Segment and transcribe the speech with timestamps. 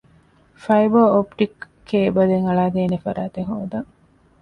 [0.63, 3.89] ފައިބަރ އޮޕްޓިކް ކޭބަލެއް އަޅައިދޭނެ ފަރާތެއް ހޯދަން